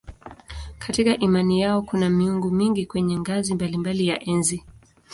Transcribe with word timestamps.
Katika 0.79 1.17
imani 1.17 1.61
yao 1.61 1.81
kuna 1.81 2.09
miungu 2.09 2.51
mingi 2.51 2.85
kwenye 2.85 3.19
ngazi 3.19 3.55
mbalimbali 3.55 4.07
ya 4.07 4.23
enzi. 4.23 4.65